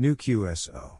[0.00, 0.98] New QSO.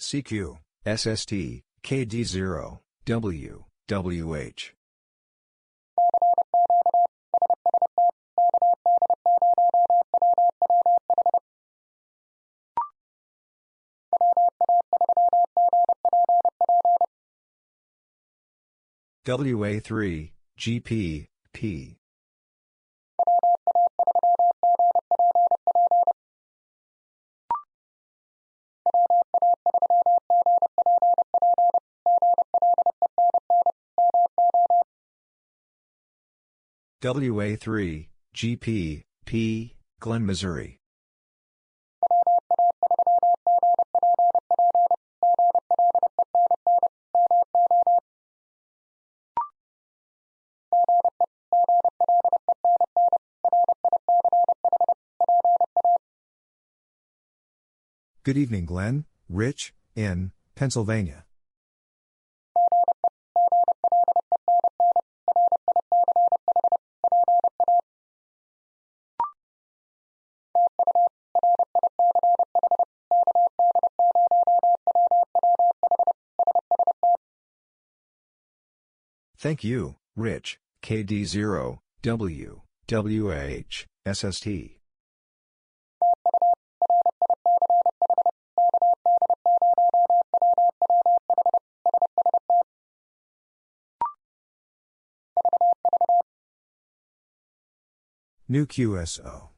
[0.00, 4.81] CQ, SST, KD0, W, WH.
[19.24, 21.96] WA3, GP, P.
[37.00, 40.81] WA3, GP, P, Glen, Missouri.
[58.24, 61.24] Good evening, Glenn, Rich, in Pennsylvania.
[79.36, 84.81] Thank you, Rich, KD0, W, WH, SST.
[98.52, 99.48] New QSO.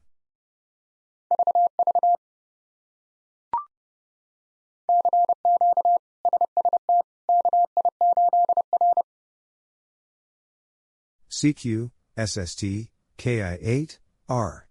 [11.29, 13.97] CQ, SST, KI8,
[14.29, 14.67] R.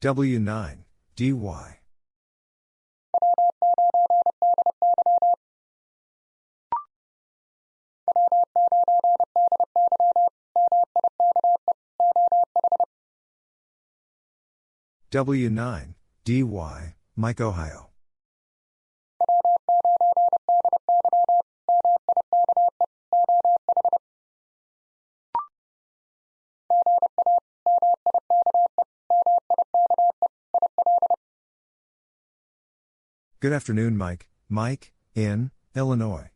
[0.00, 0.87] W9,
[1.18, 1.80] DY.
[15.10, 17.88] W9, DY, Mike, Ohio.
[33.40, 34.28] Good afternoon, Mike.
[34.48, 36.30] Mike, in Illinois.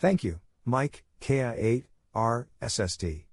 [0.00, 3.29] Thank you, Mike, KI8, R, SST.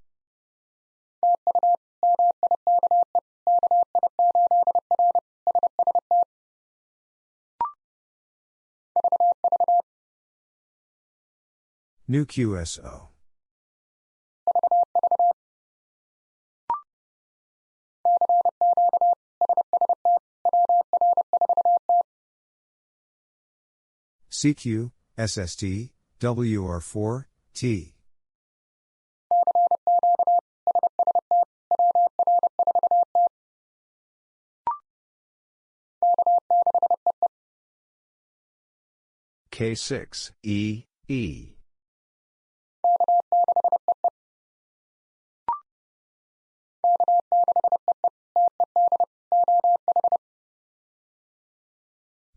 [12.10, 13.10] New QSO.
[24.32, 25.92] CQ, SST,
[26.22, 27.94] WR4, T.
[39.52, 41.57] K6, E, E.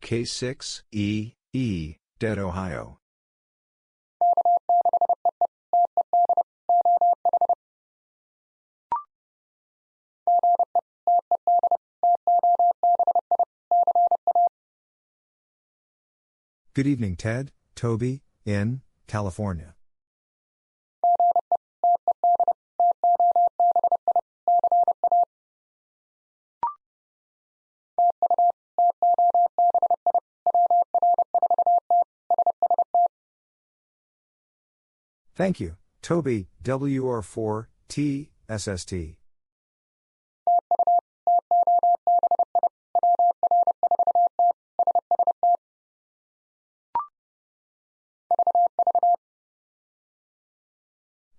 [0.03, 2.99] K6, E, E, Ted Ohio.
[16.75, 19.75] Good evening, Ted, Toby, in California.
[35.35, 39.17] Thank you, Toby, WR4, T, SST.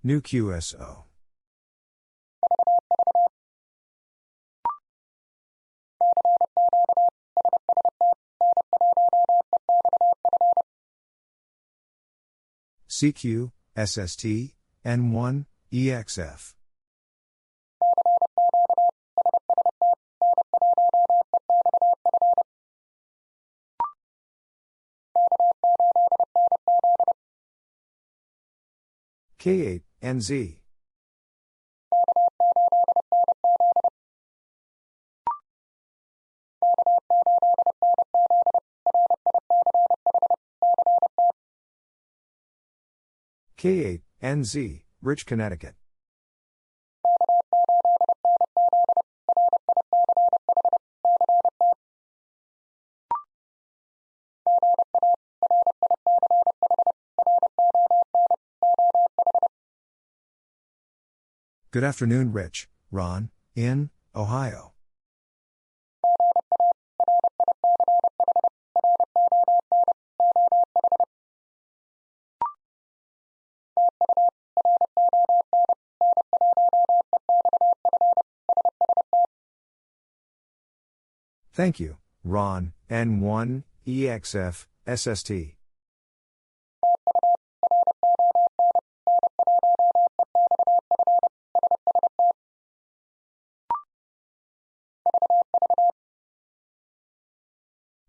[0.04, 1.04] New QSO.
[12.90, 14.54] CQ, SST,
[14.86, 16.54] N1, EXF.
[29.40, 30.61] K8, NZ.
[43.62, 45.76] K8, NZ, Rich, Connecticut.
[61.70, 64.71] Good afternoon, Rich, Ron, in Ohio.
[81.54, 85.56] Thank you, Ron, N1, EXF, SST.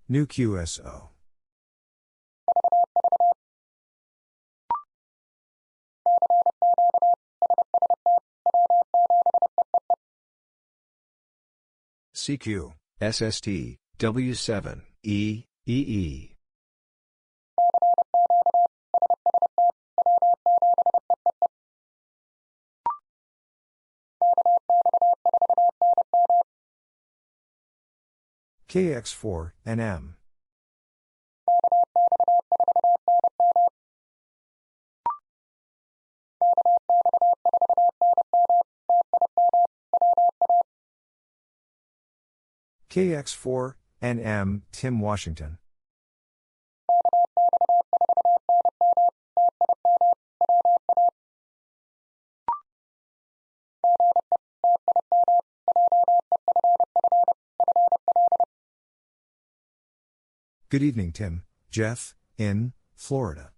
[0.08, 1.11] New QSO.
[12.22, 16.36] CQ, SST, W7, E, EE.
[28.68, 30.14] KX4, NM.
[42.92, 43.72] KX4,
[44.02, 45.56] NM, Tim Washington.
[60.68, 63.52] Good evening, Tim, Jeff, in Florida.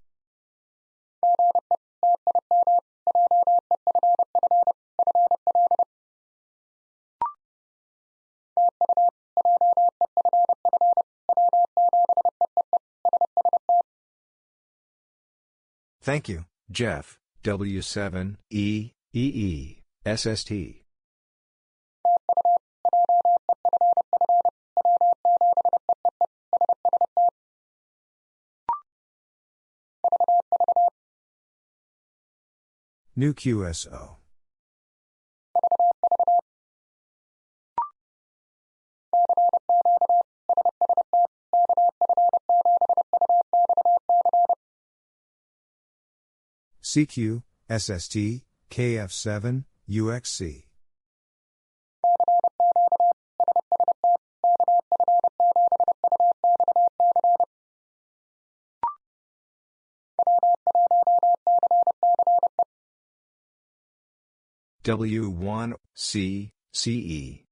[16.05, 20.50] Thank you, Jeff, W7, E, EE, SST.
[33.17, 34.17] New QSO.
[46.82, 50.65] CQ, SST, KF7, UXC.
[64.84, 67.46] W1, C, CE.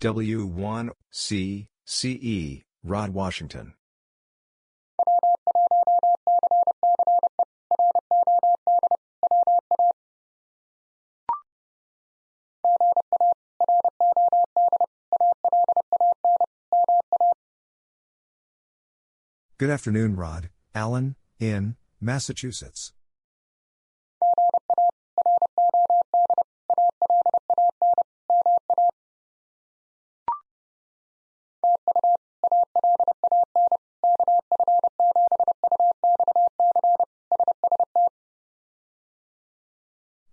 [0.00, 3.74] W1, C, CE, Rod Washington.
[19.58, 22.92] Good afternoon, Rod, Allen, in Massachusetts.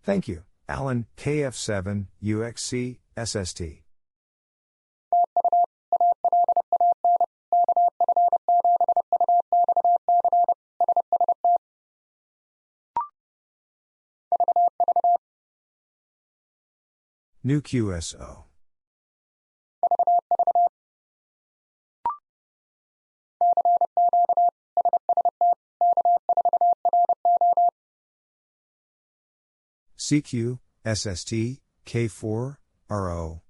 [0.03, 3.61] Thank you, Alan, KF7, UXC, SST.
[17.45, 18.43] New QSO.
[30.03, 32.57] CQ, SST, K4,
[32.89, 33.41] RO.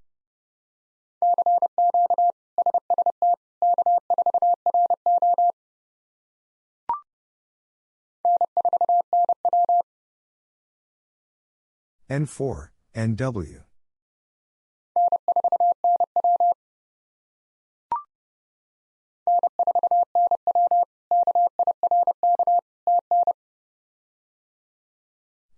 [12.08, 13.64] N4, NW.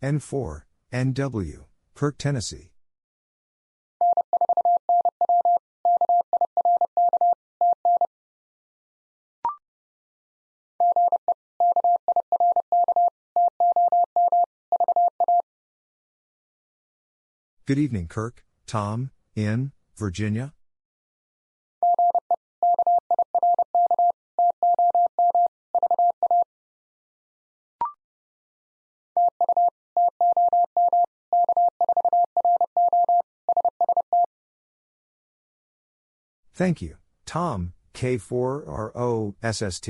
[0.02, 0.62] N4,
[0.96, 2.72] NW, Kirk, Tennessee.
[17.66, 20.54] Good evening, Kirk, Tom, in Virginia.
[36.56, 36.96] Thank you,
[37.26, 39.90] Tom, K4RO SST.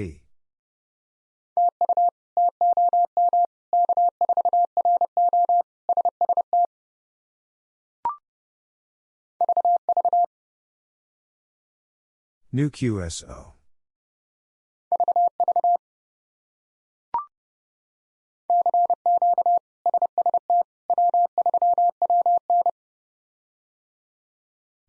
[12.51, 13.51] New QSO.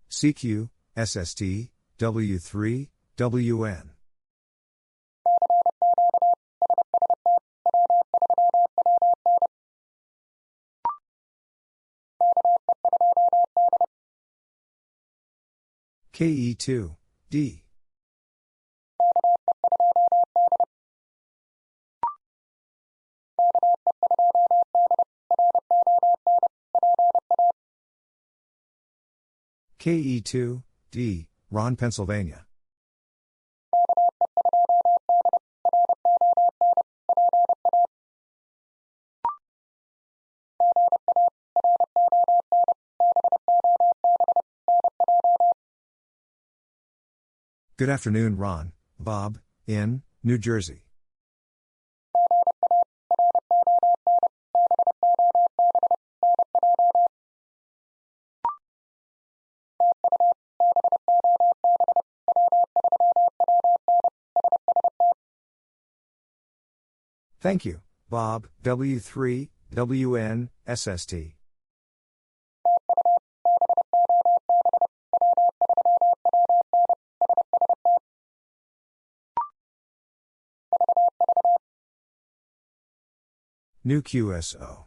[0.08, 2.88] CQ, SST, W3,
[3.18, 3.90] WN.
[16.14, 16.96] KE2,
[17.28, 17.62] D.
[29.78, 30.62] KE2,
[30.96, 32.46] D, Ron, Pennsylvania.
[47.76, 50.85] Good afternoon, Ron, Bob, in New Jersey.
[67.40, 71.14] Thank you, Bob, W3, WN, SST.
[83.84, 84.86] New QSO.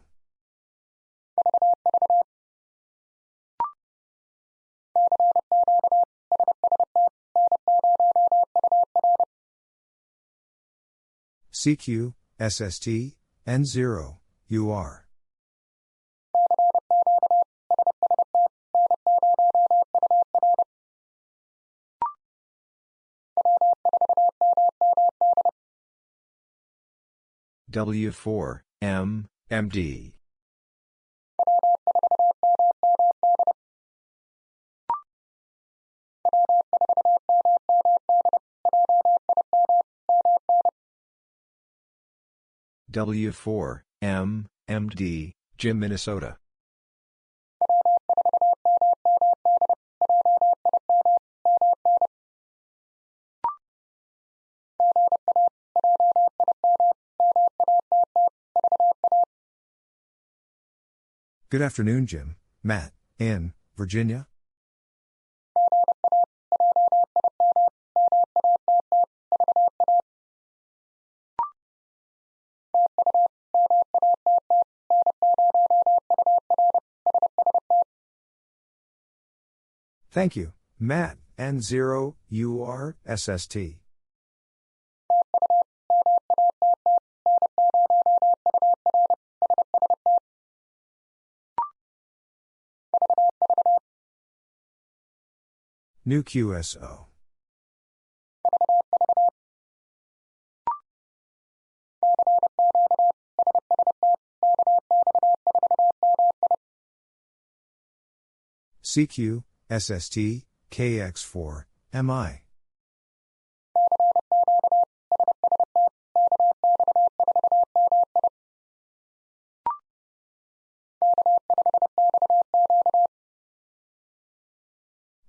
[11.52, 13.16] CQ, SST,
[13.46, 14.16] N0,
[14.50, 15.06] UR.
[27.70, 30.14] W4, M, MD.
[42.90, 46.38] W4, M, MD, Jim, Minnesota.
[61.48, 64.26] Good afternoon, Jim, Matt, in Virginia.
[80.12, 83.56] Thank you, Matt, N0, UR, SST.
[96.04, 97.09] New QSO.
[108.90, 110.42] CQ, SST,
[110.72, 112.40] KX4, MI.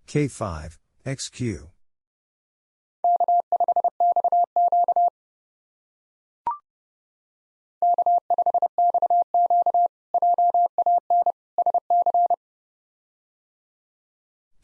[0.07, 1.71] K5, XQ.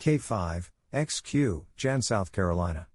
[0.07, 2.87] K5, XQ, Jan South Carolina.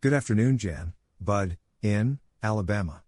[0.00, 3.05] Good afternoon, Jan, Bud, in Alabama.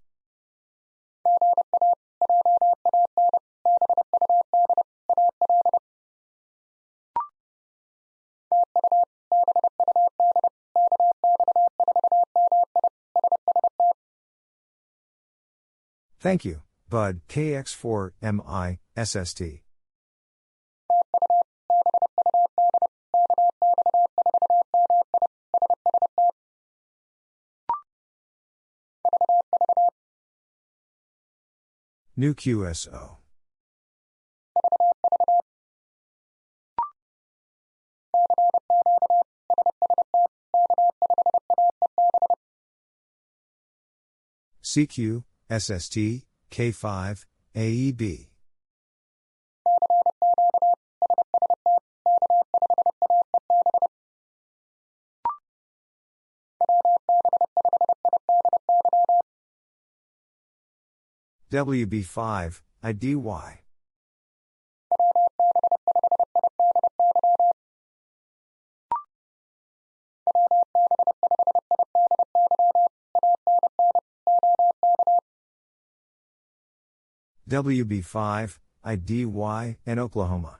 [16.21, 19.43] Thank you, Bud, KX4MI, SST.
[32.17, 33.18] New QSO.
[44.69, 47.25] CQ, SST, K5,
[47.57, 48.27] AEB.
[61.51, 63.68] WB5, IDY.
[77.49, 80.59] WB5, IDY, Ann Oklahoma.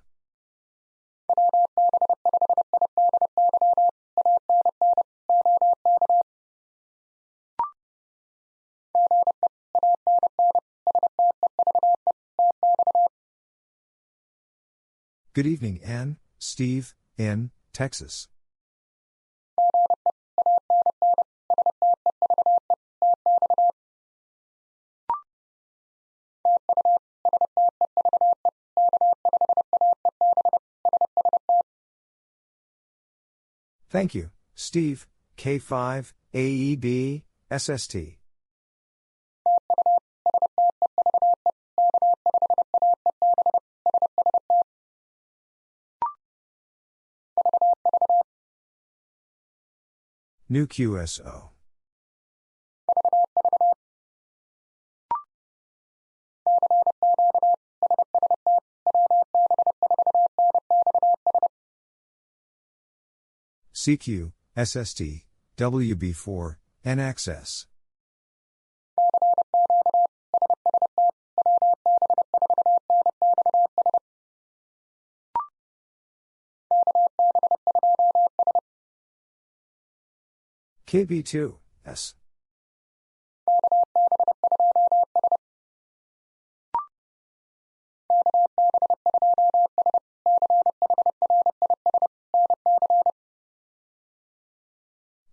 [15.35, 18.29] Good evening, Ann, Steve, in Texas.
[33.91, 35.07] Thank you, Steve,
[35.39, 37.97] K5, AEB, SST.
[50.51, 51.51] New QSO.
[63.79, 65.25] CQ, SST,
[65.57, 67.67] WB4, NXS.
[80.89, 81.55] KB2,
[81.87, 82.15] S.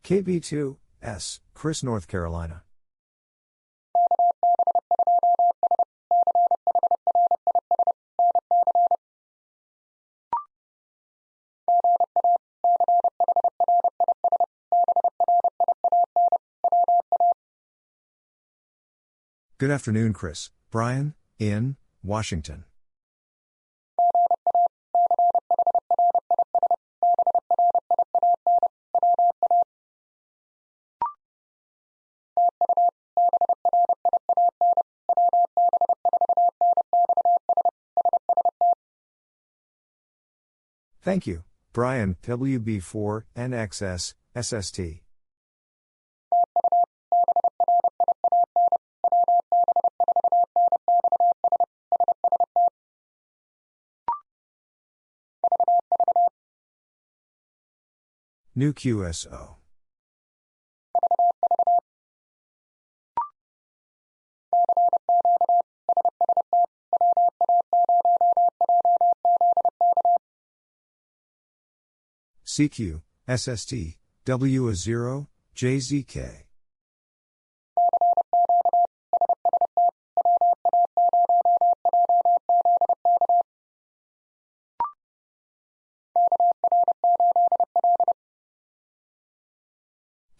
[0.06, 2.62] KB2, S, Chris, North Carolina.
[19.58, 20.52] Good afternoon, Chris.
[20.70, 22.66] Brian, in Washington.
[41.06, 44.80] Thank you, Brian, WB4, NXS, SST.
[58.56, 59.58] New QSO.
[72.56, 76.44] CQ, SST, W0, JZK.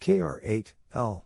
[0.00, 1.25] KR8, L.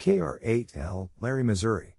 [0.00, 1.94] KR8L, Larry, Missouri.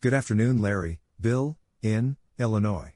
[0.00, 2.94] Good afternoon, Larry, Bill, in Illinois.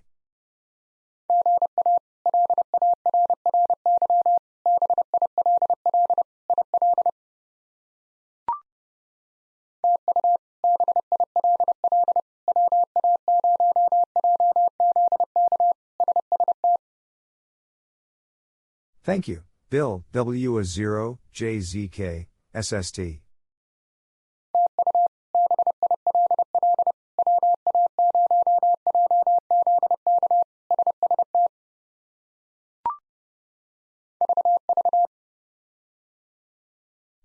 [19.04, 22.26] Thank you, Bill, W0, JZK,
[22.58, 23.00] SST.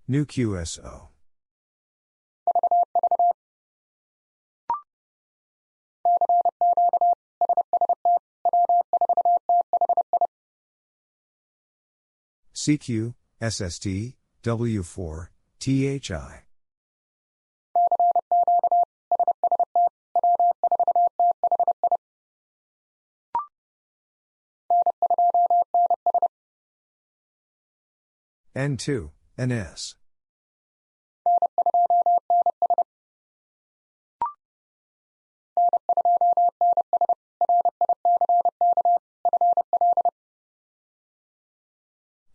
[0.06, 1.08] New QSO.
[12.60, 15.28] CQ, SST, W4,
[15.62, 16.44] THI.
[28.54, 29.96] N2, NS.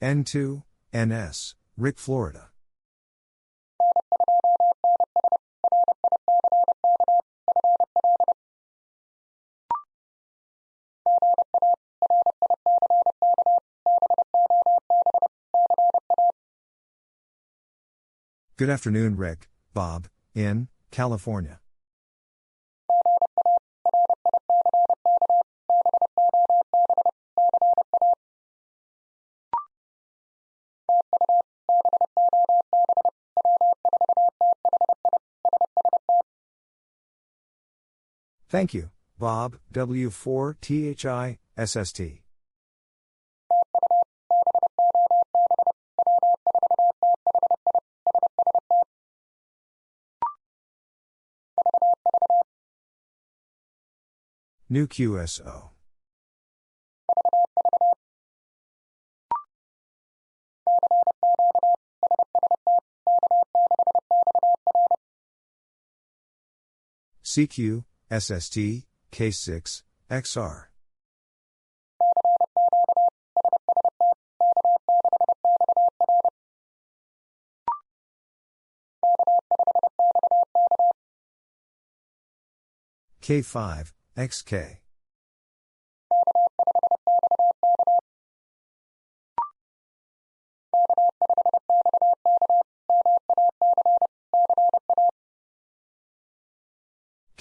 [0.04, 2.50] N2, NS, Rick, Florida.
[18.58, 21.60] Good afternoon, Rick, Bob, in California.
[38.54, 42.20] Thank you, Bob, W4 THI, SST.
[54.70, 55.70] New QSO.
[67.24, 67.84] CQ,
[68.14, 70.68] SST, K6, XR.
[83.20, 84.76] K5, XK.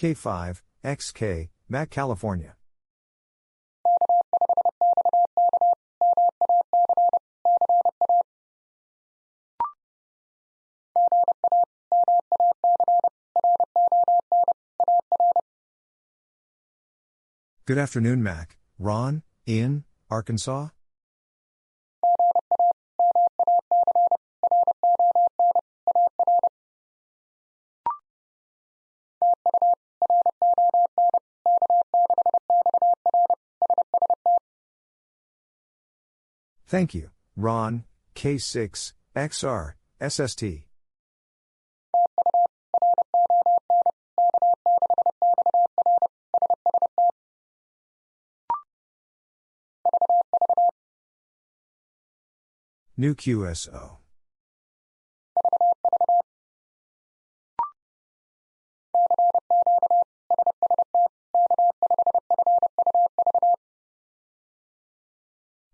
[0.03, 2.57] K5, XK, Mac, California.
[17.65, 18.57] Good afternoon, Mac.
[18.77, 20.67] Ron, in Arkansas?
[36.73, 37.83] Thank you, Ron,
[38.15, 40.43] K6, XR, SST.
[52.97, 53.97] New QSO.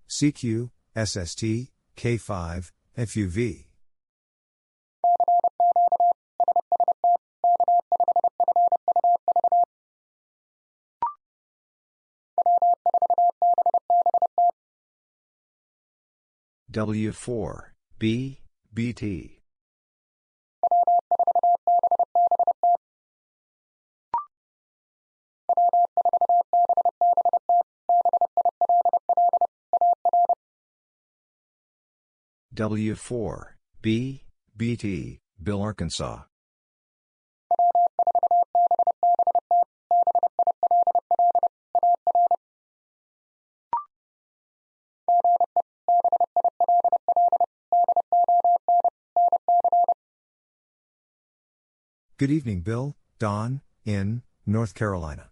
[0.10, 0.72] CQ,
[1.06, 3.66] SST, K5, FUV.
[16.72, 17.62] W4,
[17.98, 18.42] B,
[18.74, 19.40] BT.
[32.60, 34.26] W4, B,
[34.58, 36.24] BT, Bill Arkansas.
[52.18, 55.30] Good evening, Bill, Don, in North Carolina.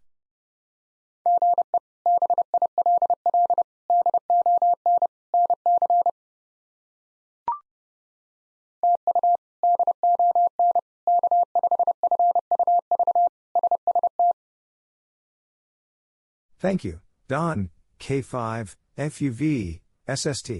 [16.68, 17.00] Thank you,
[17.30, 19.80] Don, K5, FUV,
[20.14, 20.52] SST.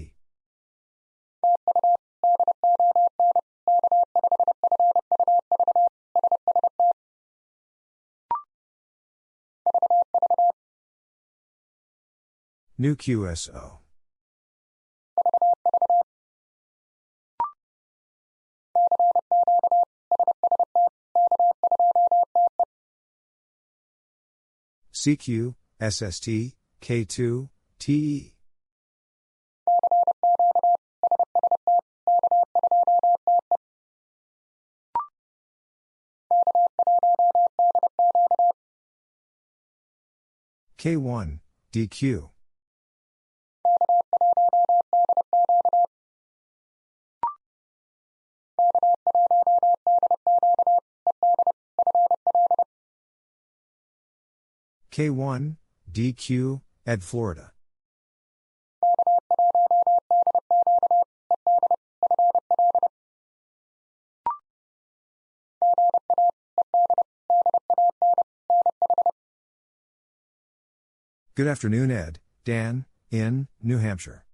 [12.78, 13.80] New QSO.
[24.94, 28.34] CQ, SST, K2, TE.
[40.76, 41.38] K1,
[41.72, 42.30] DQ.
[54.90, 55.56] K1,
[55.98, 57.50] DQ, Ed Florida.
[71.34, 74.24] Good afternoon, Ed, Dan, in New Hampshire.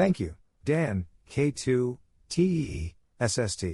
[0.00, 0.34] Thank you,
[0.64, 1.98] Dan, K2,
[2.30, 3.64] TEE, SST.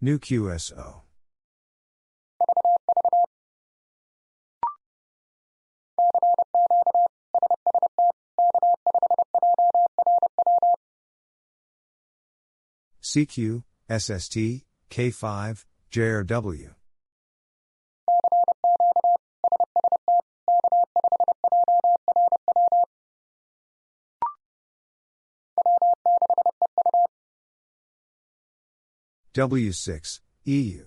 [0.00, 1.00] New QSO.
[13.02, 16.74] CQ, SST, K5, JRW.
[29.34, 30.86] W6, EU.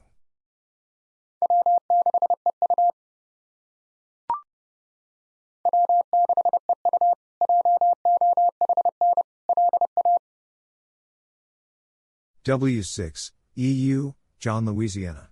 [12.49, 15.29] W6, EU, John, Louisiana.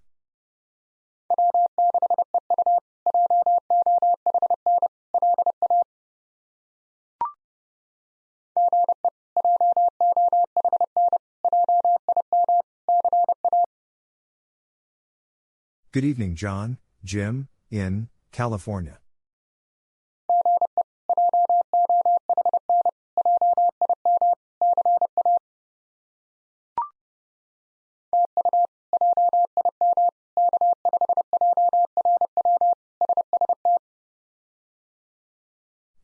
[15.92, 19.00] Good evening, John, Jim, in California.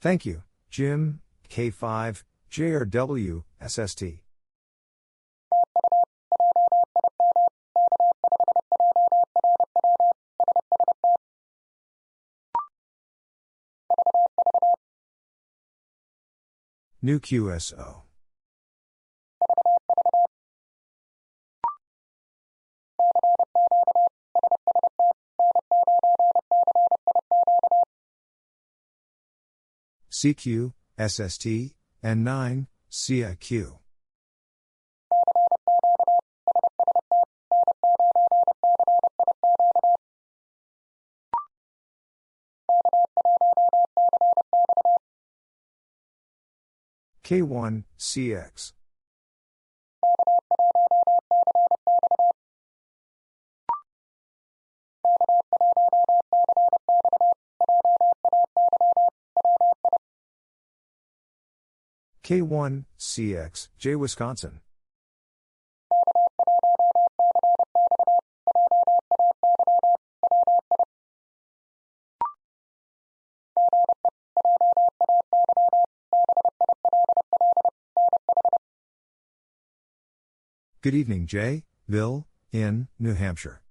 [0.04, 4.04] Thank you, Jim, K5, JRW, SST.
[17.02, 18.02] New QSO.
[30.24, 33.78] CQ, SST, N 9, CIQ.
[47.22, 48.74] K1, CX.
[62.24, 64.62] K1, CX, J Wisconsin.
[80.82, 83.63] Good evening, Jay, Bill, in New Hampshire.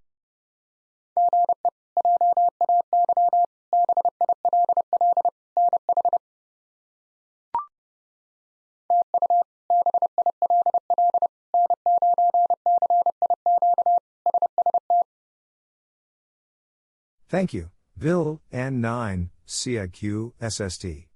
[17.32, 21.08] Thank you, Bill, N9, CIQ, SST.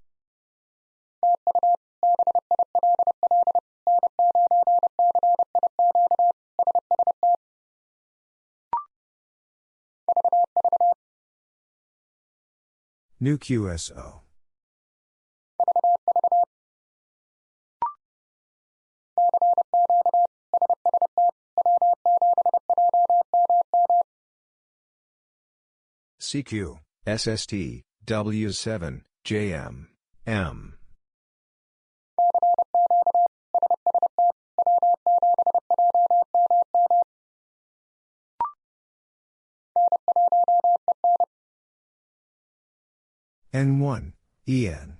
[13.19, 14.21] New QSO.
[26.19, 29.87] CQ, SST, W7, JM,
[30.25, 30.73] M.
[43.53, 44.13] N1,
[44.47, 44.97] EN.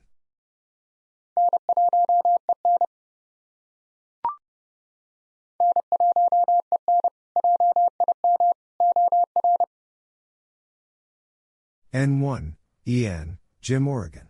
[11.97, 12.53] N1,
[12.85, 14.27] EN, Jim Oregon.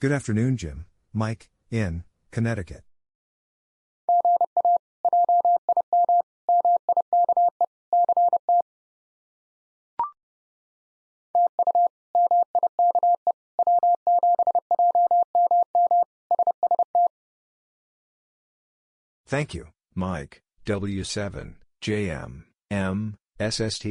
[0.00, 0.86] Good afternoon, Jim.
[1.12, 2.82] Mike, in Connecticut.
[19.34, 23.84] Thank you, Mike, W7, JM, M, SST.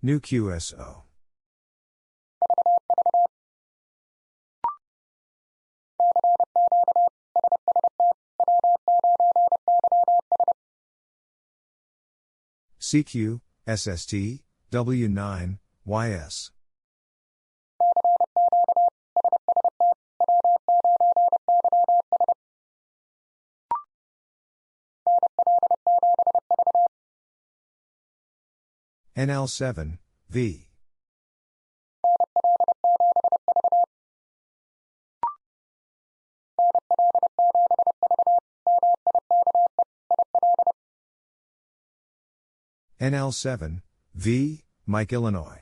[0.00, 1.02] New QSO.
[12.80, 16.50] CQ, SST, W9, YS.
[29.16, 29.98] NL7,
[30.30, 30.67] V.
[43.00, 43.80] NL7,
[44.14, 45.60] V, Mike, Illinois.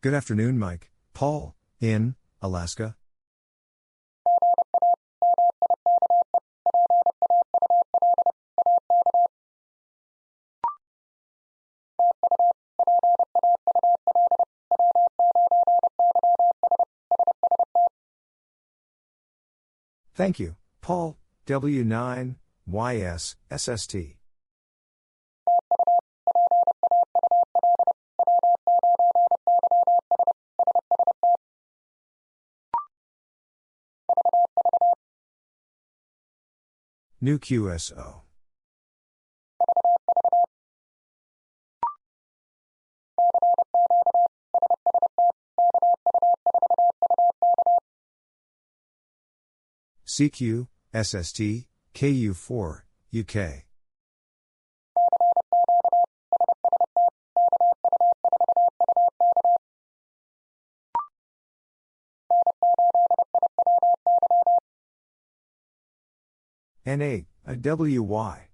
[0.00, 0.90] Good afternoon, Mike.
[1.12, 2.96] Paul, in Alaska.
[20.14, 22.36] Thank you, Paul, W9,
[22.66, 23.96] YS, SST.
[37.20, 38.22] New QSO.
[50.12, 52.82] CQ, SST, KU4,
[53.14, 53.64] UK.
[66.84, 68.51] N8, a WY.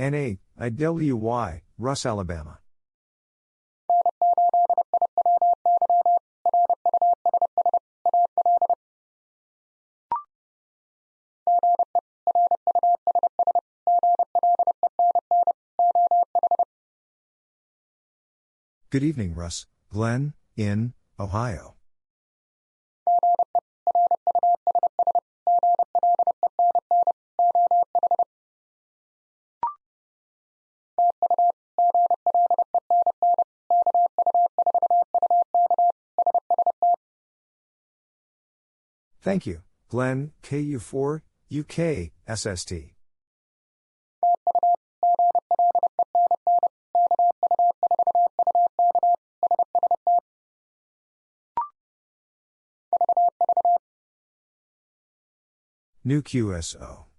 [0.00, 2.58] N8, IWY, Russ, Alabama.
[18.88, 19.66] Good evening, Russ.
[19.92, 21.79] Glenn, in Ohio.
[39.22, 41.20] Thank you, Glenn, KU4,
[41.52, 42.72] UK, SST.
[56.02, 57.09] New QSO.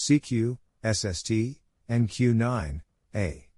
[0.00, 2.80] CQ, SST, NQ9,
[3.14, 3.48] A.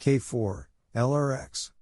[0.00, 1.73] K4, LRX.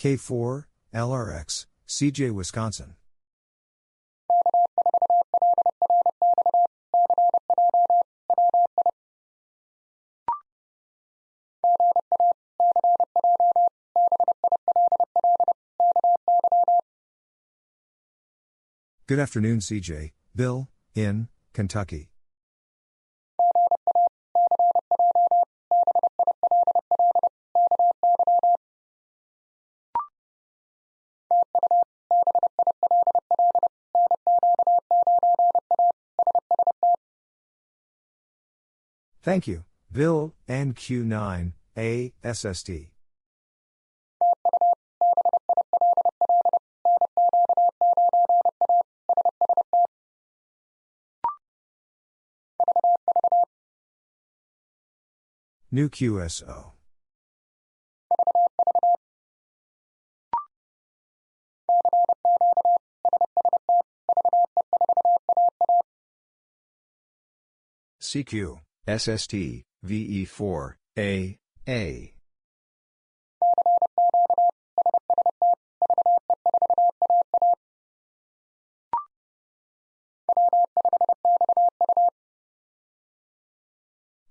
[0.00, 2.94] K4, LRX, CJ Wisconsin.
[19.06, 22.09] Good afternoon, CJ, Bill, in Kentucky.
[39.22, 42.70] Thank you, Bill, NQ9, A, SST.
[55.70, 56.72] New QSO.
[68.00, 68.58] CQ,
[68.98, 71.38] SST, VE4, A,
[71.68, 72.14] A.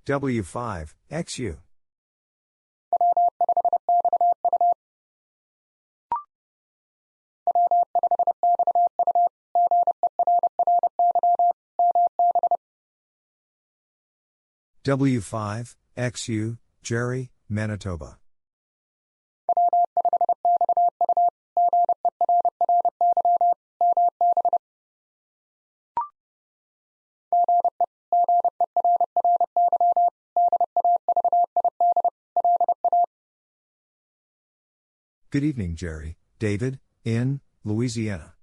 [0.05, 1.57] W5, XU.
[14.89, 18.17] W5, XU, Jerry, Manitoba.
[35.29, 38.38] Good evening, Jerry, David, in Louisiana.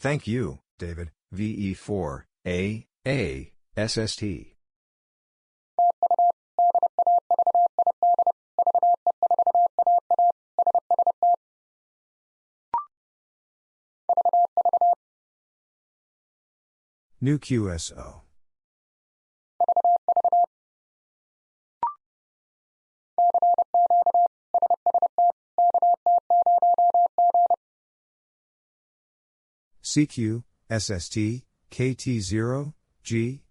[0.00, 4.22] Thank you, David, VE4, A, A, SST.
[17.20, 18.22] New QSO.
[29.90, 33.42] CQ, SST, KT0, G.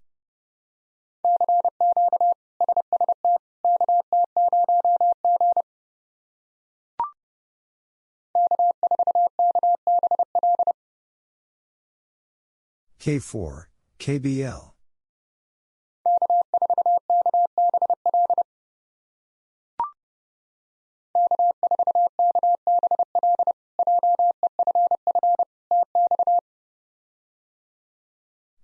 [13.01, 13.65] K4,
[13.99, 14.78] KBL.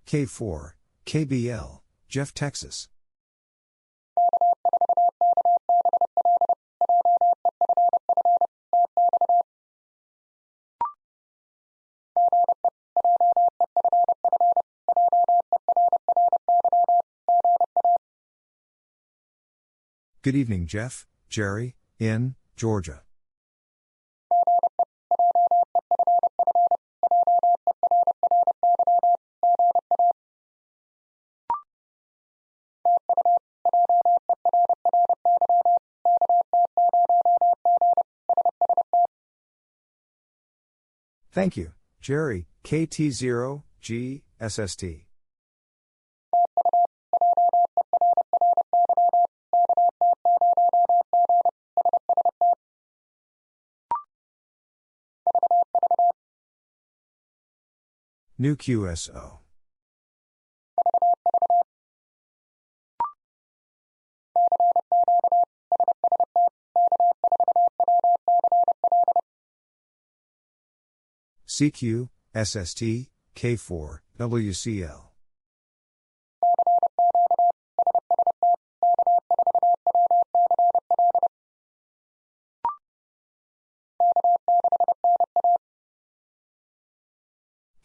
[0.06, 0.72] K4,
[1.04, 2.88] KBL, Jeff, Texas.
[20.22, 23.05] Good evening, Jeff, Jerry, in Georgia.
[41.36, 44.84] Thank you, Jerry, KT0, G, SST.
[58.38, 59.40] New QSO.
[71.56, 75.02] CQ, SST, K4, WCL.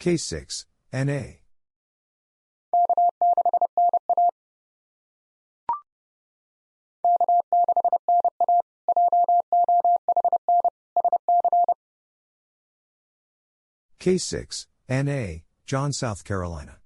[0.02, 1.41] K6, NA.
[14.02, 16.78] K6, NA, John, South Carolina.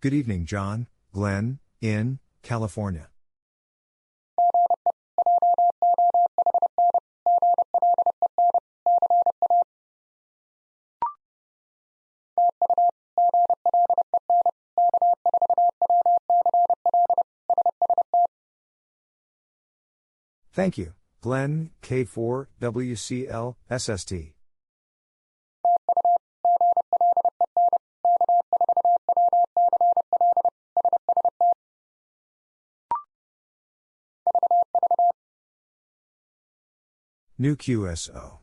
[0.00, 3.11] Good evening, John, Glenn, in California.
[20.54, 20.92] Thank you,
[21.22, 24.12] Glenn, K4, WCL, SST.
[37.38, 38.41] New QSO.